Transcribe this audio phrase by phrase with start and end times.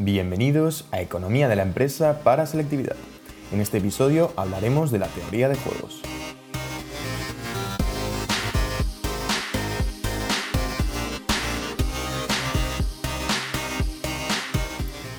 [0.00, 2.94] Bienvenidos a Economía de la Empresa para Selectividad.
[3.52, 6.00] En este episodio hablaremos de la teoría de juegos.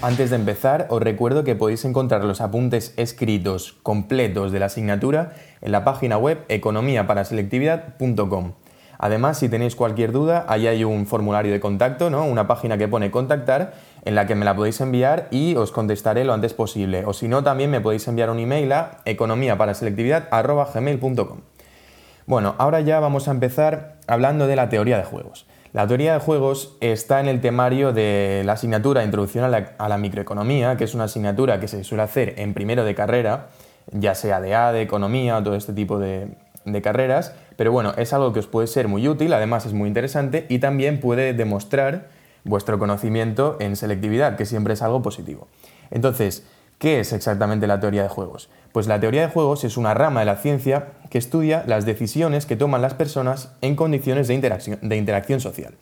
[0.02, 5.34] Antes de empezar, os recuerdo que podéis encontrar los apuntes escritos completos de la asignatura
[5.60, 8.54] en la página web economiaparaselectividad.com.
[9.02, 12.26] Además, si tenéis cualquier duda, ahí hay un formulario de contacto, ¿no?
[12.26, 13.74] una página que pone contactar,
[14.04, 17.06] en la que me la podéis enviar y os contestaré lo antes posible.
[17.06, 21.40] O si no, también me podéis enviar un email a economiaparaselectividad.gmail.com.
[22.26, 25.46] Bueno, ahora ya vamos a empezar hablando de la teoría de juegos.
[25.74, 30.78] La teoría de juegos está en el temario de la asignatura Introducción a la, microeconomía,
[30.78, 33.50] que es una asignatura que se suele hacer en primero de carrera,
[33.92, 36.30] ya sea de A, de economía o todo este tipo de,
[36.66, 39.88] de carreras, pero bueno, es algo que os puede ser muy útil, además es muy
[39.88, 42.08] interesante y también puede demostrar
[42.44, 45.48] vuestro conocimiento en selectividad, que siempre es algo positivo.
[45.92, 46.44] Entonces,
[46.78, 48.50] ¿qué es exactamente la teoría de juegos?
[48.72, 52.46] Pues la teoría de juegos es una rama de la ciencia que estudia las decisiones
[52.46, 55.76] que toman las personas en condiciones de interacción, de interacción social.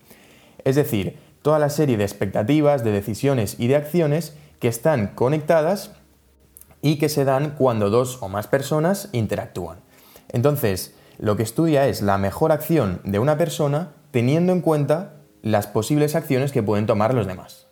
[0.63, 5.91] Es decir, toda la serie de expectativas, de decisiones y de acciones que están conectadas
[6.81, 9.79] y que se dan cuando dos o más personas interactúan.
[10.29, 15.13] Entonces, lo que estudia es la mejor acción de una persona teniendo en cuenta
[15.51, 17.67] las posibles acciones que pueden tomar los demás.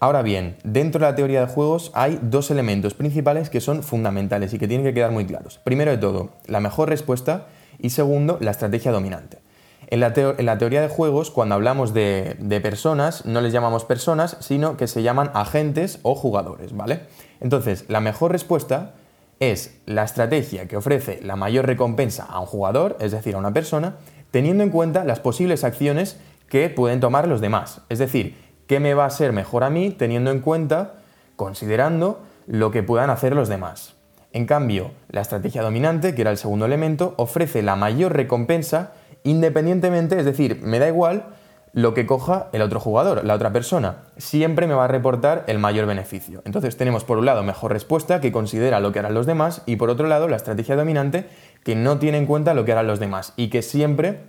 [0.00, 4.52] Ahora bien, dentro de la teoría de juegos hay dos elementos principales que son fundamentales
[4.52, 5.58] y que tienen que quedar muy claros.
[5.64, 7.46] Primero de todo, la mejor respuesta
[7.78, 9.38] y segundo, la estrategia dominante.
[9.86, 14.76] En la, teoría de juegos, cuando hablamos de, de, personas, no les llamamos personas, sino
[14.76, 17.00] que se llaman agentes o jugadores, ¿vale?
[17.40, 18.94] Entonces, la mejor respuesta
[19.40, 23.52] es la estrategia que ofrece la mayor recompensa a un jugador, es decir, a una
[23.52, 23.96] persona,
[24.30, 27.82] teniendo en cuenta las posibles acciones que pueden tomar los demás.
[27.88, 30.94] Es decir, qué me va a ser mejor a mí teniendo en cuenta,
[31.36, 33.94] considerando lo que puedan hacer los demás.
[34.32, 40.18] En cambio, la estrategia dominante, que era el segundo elemento, ofrece la mayor recompensa independientemente,
[40.18, 41.26] es decir, me da igual
[41.72, 44.04] lo que coja el otro jugador, la otra persona.
[44.16, 46.40] Siempre me va a reportar el mayor beneficio.
[46.44, 49.76] Entonces tenemos por un lado mejor respuesta que considera lo que harán los demás y
[49.76, 51.26] por otro lado la estrategia dominante
[51.64, 54.20] que no tiene en cuenta lo que harán los demás y que siempre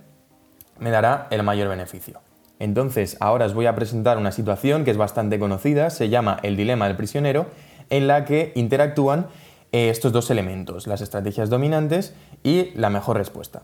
[0.78, 2.20] me dará el mayor beneficio.
[2.58, 6.56] Entonces ahora os voy a presentar una situación que es bastante conocida, se llama el
[6.56, 7.46] dilema del prisionero,
[7.90, 9.26] en la que interactúan
[9.72, 13.62] eh, estos dos elementos, las estrategias dominantes y la mejor respuesta.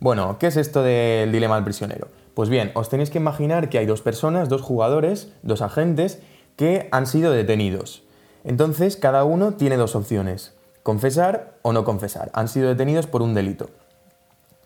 [0.00, 2.08] Bueno, ¿qué es esto del dilema del prisionero?
[2.34, 6.20] Pues bien, os tenéis que imaginar que hay dos personas, dos jugadores, dos agentes
[6.56, 8.02] que han sido detenidos.
[8.42, 12.30] Entonces, cada uno tiene dos opciones, confesar o no confesar.
[12.34, 13.70] Han sido detenidos por un delito.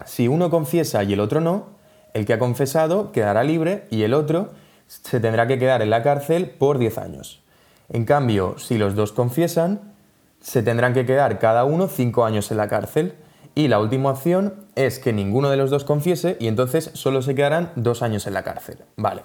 [0.07, 1.76] Si uno confiesa y el otro no,
[2.16, 4.49] el que ha confesado quedará libre y el otro
[4.87, 7.43] se tendrá que quedar en la cárcel por 10 años.
[7.91, 9.93] En cambio, si los dos confiesan,
[10.41, 13.16] se tendrán que quedar cada uno 5 años en la cárcel.
[13.54, 17.34] Y la última opción es que ninguno de los dos confiese y entonces solo se
[17.34, 18.78] quedarán dos años en la cárcel.
[18.97, 19.22] Vale.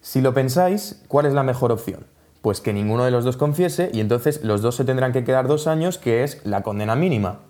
[0.00, 2.06] Si lo pensáis, ¿cuál es la mejor opción?
[2.42, 5.46] Pues que ninguno de los dos confiese y entonces los dos se tendrán que quedar
[5.46, 7.40] dos años, que es la condena mínima.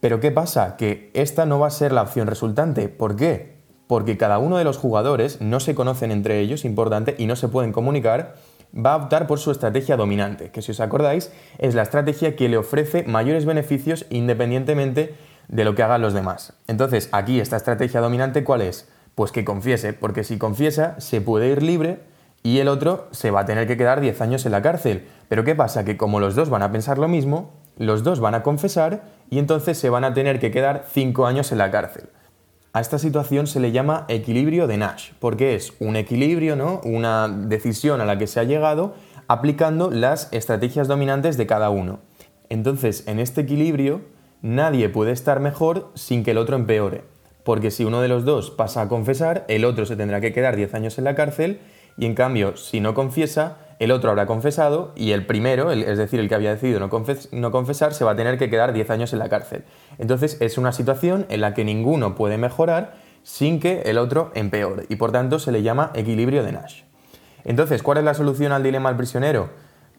[0.00, 0.76] Pero ¿qué pasa?
[0.76, 2.88] Que esta no va a ser la opción resultante.
[2.88, 3.55] ¿Por qué?
[3.86, 7.48] Porque cada uno de los jugadores no se conocen entre ellos, importante, y no se
[7.48, 8.34] pueden comunicar,
[8.74, 12.48] va a optar por su estrategia dominante, que si os acordáis es la estrategia que
[12.48, 15.14] le ofrece mayores beneficios independientemente
[15.48, 16.54] de lo que hagan los demás.
[16.66, 18.88] Entonces, aquí esta estrategia dominante, ¿cuál es?
[19.14, 22.00] Pues que confiese, porque si confiesa, se puede ir libre
[22.42, 25.06] y el otro se va a tener que quedar 10 años en la cárcel.
[25.28, 25.84] Pero ¿qué pasa?
[25.84, 29.38] Que como los dos van a pensar lo mismo, los dos van a confesar y
[29.38, 32.08] entonces se van a tener que quedar 5 años en la cárcel.
[32.76, 36.82] A esta situación se le llama equilibrio de Nash, porque es un equilibrio, ¿no?
[36.84, 38.92] una decisión a la que se ha llegado
[39.28, 42.00] aplicando las estrategias dominantes de cada uno.
[42.50, 44.02] Entonces, en este equilibrio,
[44.42, 47.04] nadie puede estar mejor sin que el otro empeore,
[47.44, 50.54] porque si uno de los dos pasa a confesar, el otro se tendrá que quedar
[50.54, 51.60] 10 años en la cárcel
[51.96, 56.20] y en cambio, si no confiesa, el otro habrá confesado y el primero, es decir,
[56.20, 59.18] el que había decidido no, confesar, se va a tener que quedar 10 años en
[59.18, 59.64] la cárcel.
[59.98, 64.86] Entonces es una situación en la que ninguno puede mejorar sin que el otro empeore
[64.88, 66.82] y por tanto se le llama equilibrio de Nash.
[67.44, 69.50] Entonces, ¿cuál es la solución al dilema del prisionero?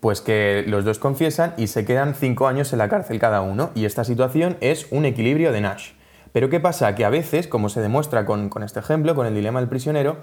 [0.01, 3.71] Pues que los dos confiesan y se quedan cinco años en la cárcel cada uno,
[3.73, 5.91] y esta situación es un equilibrio de Nash.
[6.33, 6.93] Pero ¿qué pasa?
[6.93, 10.17] Que a veces, como se demuestra con, este ejemplo, con el dilema del prisionero,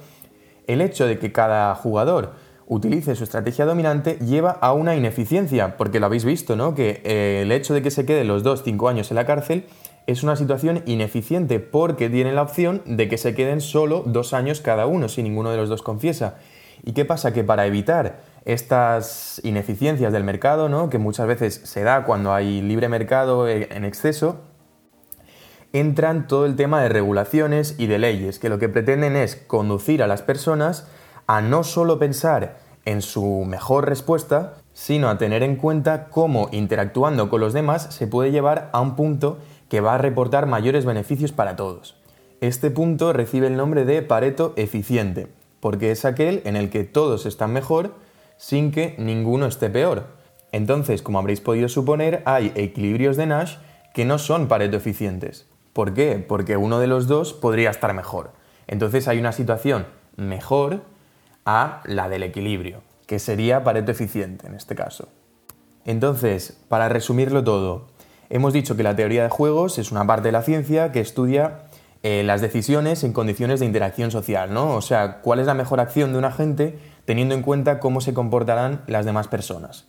[0.67, 2.35] el hecho de que cada jugador
[2.67, 6.75] utilice su estrategia dominante lleva a una ineficiencia, porque lo habéis visto, ¿no?
[6.75, 9.67] Que eh, el hecho de que se queden los dos cinco años en la cárcel
[10.07, 14.61] es una situación ineficiente porque tienen la opción de que se queden solo dos años
[14.61, 16.37] cada uno si ninguno de los dos confiesa.
[16.83, 17.33] ¿Y qué pasa?
[17.33, 20.91] Que para evitar estas ineficiencias del mercado, ¿no?
[20.91, 24.43] que muchas veces se da cuando hay libre mercado en exceso,
[25.73, 30.03] entran todo el tema de regulaciones y de leyes, que lo que pretenden es conducir
[30.03, 30.87] a las personas
[31.27, 37.31] a no solo pensar en su mejor respuesta, sino a tener en cuenta cómo interactuando
[37.31, 39.39] con los demás se puede llevar a un punto
[39.69, 41.97] que va a reportar mayores beneficios para todos.
[42.41, 45.29] Este punto recibe el nombre de Pareto eficiente,
[45.61, 47.95] porque es aquel en el que todos están mejor
[48.37, 50.09] sin que ninguno esté peor.
[50.53, 53.57] Entonces, como habréis podido suponer, hay equilibrios de Nash
[53.95, 55.47] que no son Pareto eficientes.
[55.73, 56.25] ¿Por qué?
[56.27, 58.33] Porque uno de los dos podría estar mejor.
[58.67, 59.87] Entonces hay una situación
[60.17, 60.83] mejor
[61.45, 65.09] a la del equilibrio, que sería Pareto eficiente en este caso.
[65.85, 67.89] Entonces, para resumirlo todo,
[68.31, 71.65] hemos dicho que la teoría de juegos es una parte de la ciencia que estudia
[72.03, 74.75] eh, las decisiones en condiciones de interacción social, ¿no?
[74.75, 78.15] O sea, cuál es la mejor acción de un agente teniendo en cuenta cómo se
[78.15, 79.87] comportarán las demás personas.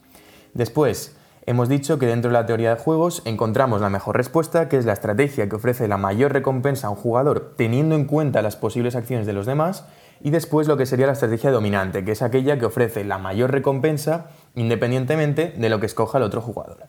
[0.53, 4.77] Después, hemos dicho que dentro de la teoría de juegos encontramos la mejor respuesta, que
[4.77, 8.55] es la estrategia que ofrece la mayor recompensa a un jugador teniendo en cuenta las
[8.55, 9.85] posibles acciones de los demás,
[10.21, 13.51] y después lo que sería la estrategia dominante, que es aquella que ofrece la mayor
[13.51, 16.87] recompensa independientemente de lo que escoja el otro jugador.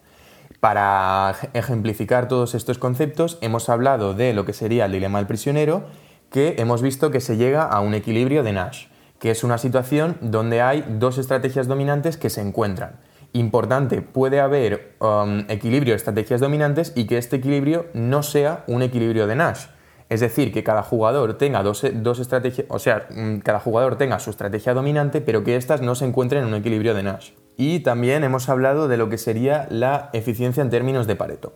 [0.61, 5.85] Para ejemplificar todos estos conceptos, hemos hablado de lo que sería el dilema del prisionero,
[6.31, 8.87] que hemos visto que se llega a un equilibrio de Nash,
[9.19, 13.01] que es una situación donde hay dos estrategias dominantes que se encuentran.
[13.33, 18.83] Importante, puede haber um, equilibrio de estrategias dominantes y que este equilibrio no sea un
[18.83, 19.67] equilibrio de Nash.
[20.09, 24.31] Es decir, que cada jugador tenga dos, estrategias, o sea, mm, cada jugador tenga su
[24.31, 27.31] estrategia dominante, pero que éstas no se encuentren en un equilibrio de Nash.
[27.57, 31.55] Y también hemos hablado de lo que sería la eficiencia en términos de Pareto.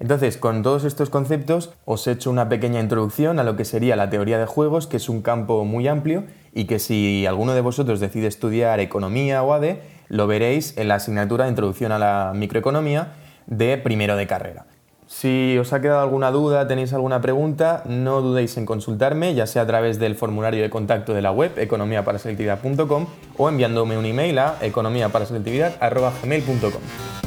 [0.00, 3.94] Entonces, con todos estos conceptos, os he hecho una pequeña introducción a lo que sería
[3.94, 7.60] la teoría de juegos, que es un campo muy amplio y que si alguno de
[7.60, 12.32] vosotros decide estudiar economía o ADE, lo veréis en la asignatura de introducción a la
[12.34, 13.12] microeconomía
[13.46, 14.66] de primero de carrera.
[15.12, 19.60] Si os ha quedado alguna duda, tenéis alguna pregunta, no dudéis en consultarme, ya sea
[19.62, 23.06] a través del formulario de contacto de la web economiaparaselectividad.com
[23.36, 27.21] o enviándome un email a economiaparaselectividad.gmail.com.